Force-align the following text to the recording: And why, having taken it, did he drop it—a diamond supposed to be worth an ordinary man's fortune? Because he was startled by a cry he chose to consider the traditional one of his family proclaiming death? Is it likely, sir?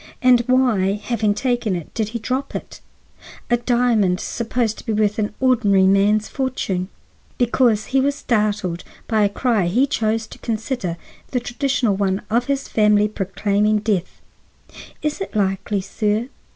And 0.19 0.39
why, 0.47 0.93
having 0.93 1.35
taken 1.35 1.75
it, 1.75 1.93
did 1.93 2.09
he 2.09 2.17
drop 2.17 2.55
it—a 2.55 3.57
diamond 3.57 4.19
supposed 4.19 4.79
to 4.79 4.85
be 4.87 4.93
worth 4.93 5.19
an 5.19 5.31
ordinary 5.39 5.85
man's 5.85 6.27
fortune? 6.27 6.87
Because 7.37 7.85
he 7.85 8.01
was 8.01 8.15
startled 8.15 8.83
by 9.07 9.21
a 9.23 9.29
cry 9.29 9.67
he 9.67 9.85
chose 9.85 10.25
to 10.25 10.39
consider 10.39 10.97
the 11.29 11.39
traditional 11.39 11.95
one 11.95 12.23
of 12.31 12.45
his 12.45 12.67
family 12.67 13.07
proclaiming 13.07 13.77
death? 13.77 14.19
Is 15.03 15.21
it 15.21 15.35
likely, 15.35 15.81
sir? 15.81 16.29